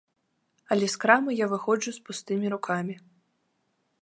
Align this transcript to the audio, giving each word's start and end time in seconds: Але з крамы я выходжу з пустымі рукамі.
Але 0.75 0.85
з 0.93 1.01
крамы 1.03 1.31
я 1.41 1.47
выходжу 1.53 1.91
з 1.99 2.09
пустымі 2.09 2.47
рукамі. 2.55 2.95